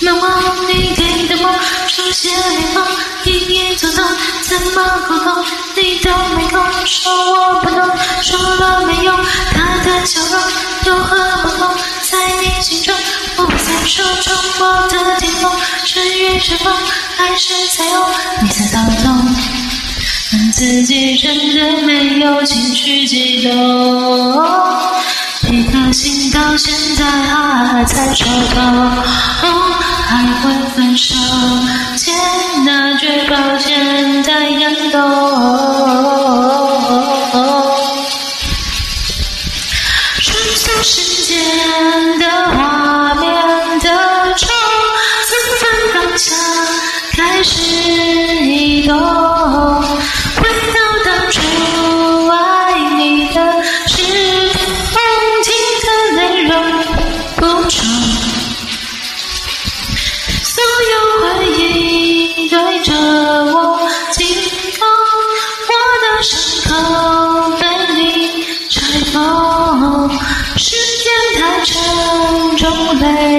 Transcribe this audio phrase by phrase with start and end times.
[0.00, 1.52] 一门往你给的梦，
[1.86, 2.86] 熟悉的脸庞，
[3.24, 4.02] 一眼就懂，
[4.42, 5.44] 怎么沟通
[5.76, 7.84] 你都没空，说我不懂，
[8.22, 9.14] 说了没用，
[9.52, 10.40] 他的笑容
[10.86, 11.68] 有何不同，
[12.02, 12.94] 在你心中，
[13.36, 15.52] 我在手中，我的天空
[15.84, 16.74] 是雨是风
[17.18, 18.10] 还是彩虹，
[18.42, 19.36] 你猜到不懂，
[20.54, 23.52] 自己真的没有情绪激动。
[25.50, 28.90] 一颗心到现在还在抽痛，
[30.06, 31.12] 还会分手
[31.96, 32.14] 前
[32.64, 35.00] 那句抱歉在感动。
[40.22, 41.36] 穿梭时间
[42.20, 42.29] 的
[71.64, 73.29] 城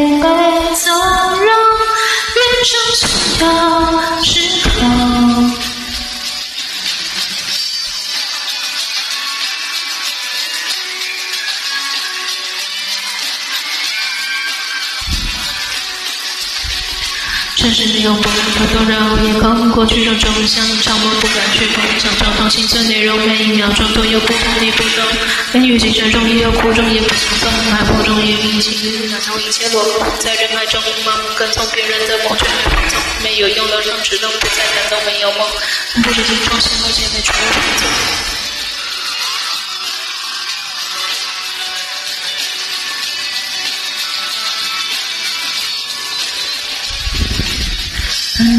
[17.62, 25.06] 城市没有波澜波动，然后夜空过去种种想象，我不敢去碰，想找到心声内容，每一秒钟都有不同的波动。
[25.53, 28.73] 悲与喜中也有苦衷，也不心动，海波中也明情，
[29.12, 35.48] 那种一切落空，在人海中盲目跟从别人的梦，却没放纵，没有用的让只能不再感动，没有梦，
[35.94, 38.31] 从不是经常陷落，现在全部放纵。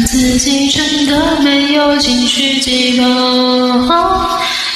[0.07, 3.05] 自己真的没有情绪激动，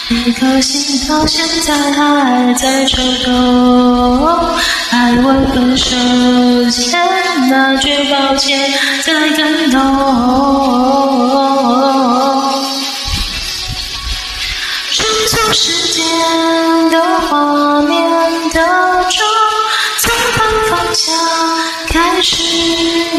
[0.10, 4.50] 一颗心到现在还在抽动，
[4.90, 5.24] 还未
[5.54, 5.96] 分手
[6.72, 7.00] 前
[7.50, 8.60] 那句抱歉
[9.06, 9.80] 在感动。
[14.94, 16.04] 匆匆时间
[16.90, 17.96] 的画面
[18.50, 18.60] 的
[19.10, 19.26] 钟，
[20.00, 21.16] 从反方向
[21.90, 22.44] 开始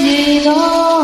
[0.00, 0.97] 移动。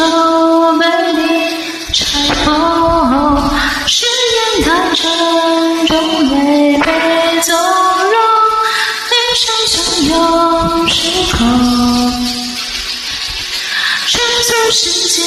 [0.00, 1.20] 伤口被你
[1.92, 2.48] 拆封，
[3.86, 5.04] 誓言太沉
[5.86, 5.92] 重，
[6.30, 6.86] 泪被
[7.42, 8.14] 纵容，
[9.10, 9.76] 悲伤汹
[10.08, 10.96] 涌失
[11.36, 11.38] 控。
[14.72, 15.18] 时间